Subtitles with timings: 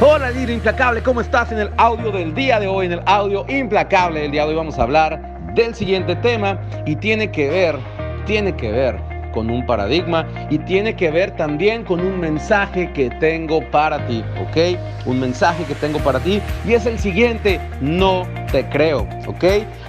[0.00, 2.86] Hola líder implacable, ¿cómo estás en el audio del día de hoy?
[2.86, 6.96] En el audio implacable del día de hoy vamos a hablar del siguiente tema y
[6.96, 7.78] tiene que ver,
[8.26, 8.98] tiene que ver
[9.32, 14.24] con un paradigma y tiene que ver también con un mensaje que tengo para ti,
[14.42, 15.06] ¿ok?
[15.06, 19.44] Un mensaje que tengo para ti y es el siguiente, no te creo, ¿ok?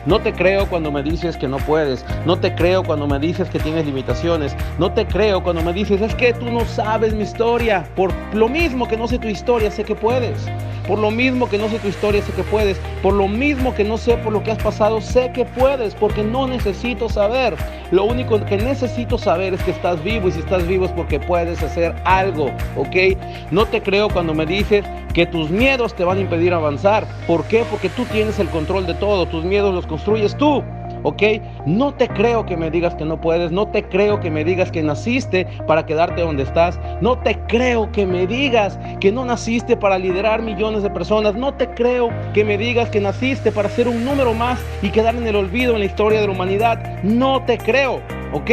[0.08, 3.48] No te creo cuando me dices que no puedes, no te creo cuando me dices
[3.48, 7.22] que tienes limitaciones, no te creo cuando me dices es que tú no sabes mi
[7.22, 10.48] historia, por lo mismo que no sé tu historia, sé que puedes.
[10.88, 12.80] Por lo mismo que no sé tu historia, sé que puedes.
[13.02, 16.24] Por lo mismo que no sé por lo que has pasado, sé que puedes, porque
[16.24, 17.56] no necesito saber.
[17.92, 21.20] Lo único que necesito saber es que estás vivo y si estás vivo es porque
[21.20, 23.18] puedes hacer algo, ¿ok?
[23.50, 24.86] No te creo cuando me dices
[25.16, 27.08] que tus miedos te van a impedir avanzar.
[27.26, 27.64] ¿Por qué?
[27.64, 29.26] Porque tú tienes el control de todo.
[29.26, 30.62] Tus miedos los construyes tú.
[31.04, 31.24] ¿ok?
[31.66, 34.72] No te creo que me digas que no puedes, no te creo que me digas
[34.72, 39.78] que naciste para quedarte donde estás, no te creo que me digas que no naciste
[39.78, 43.88] para liderar millones de personas, no te creo que me digas que naciste para ser
[43.88, 47.44] un número más y quedar en el olvido en la historia de la humanidad, no
[47.46, 48.02] te creo,
[48.34, 48.52] ¿ok?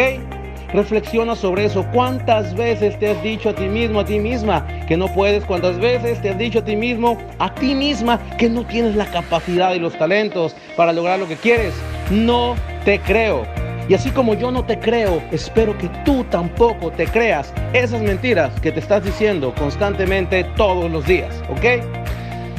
[0.72, 1.84] Reflexiona sobre eso.
[1.92, 5.44] ¿Cuántas veces te has dicho a ti mismo, a ti misma, que no puedes?
[5.44, 9.06] ¿Cuántas veces te has dicho a ti mismo, a ti misma, que no tienes la
[9.06, 11.74] capacidad y los talentos para lograr lo que quieres?
[12.10, 13.46] No te creo.
[13.88, 18.58] Y así como yo no te creo, espero que tú tampoco te creas esas mentiras
[18.60, 22.01] que te estás diciendo constantemente todos los días, ¿ok?